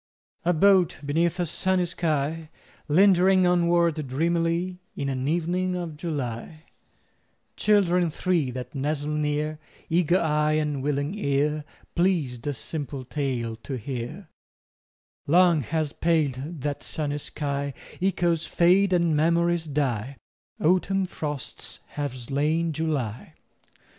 A 0.43 0.51
boat 0.51 0.97
beneath 1.05 1.39
a 1.39 1.45
sunny 1.45 1.85
sky, 1.85 2.49
Lingering 2.87 3.45
onward 3.45 4.07
dreamily 4.07 4.79
In 4.95 5.09
an 5.09 5.27
evening 5.27 5.75
of 5.75 5.95
July— 5.95 6.63
Children 7.55 8.09
three 8.09 8.49
that 8.49 8.73
nestle 8.73 9.09
near, 9.11 9.59
Eager 9.91 10.17
eye 10.19 10.53
and 10.53 10.81
willing 10.81 11.13
ear, 11.13 11.65
Pleased 11.93 12.47
a 12.47 12.53
simple 12.55 13.05
tale 13.05 13.55
to 13.57 13.75
hear— 13.77 14.27
Long 15.27 15.61
has 15.61 15.93
paled 15.93 16.61
that 16.61 16.81
sunny 16.81 17.19
sky: 17.19 17.71
Echoes 18.01 18.47
fade 18.47 18.93
and 18.93 19.15
memories 19.15 19.65
die. 19.67 20.17
Autumn 20.59 21.05
frosts 21.05 21.79
have 21.89 22.15
slain 22.17 22.73
July. 22.73 23.35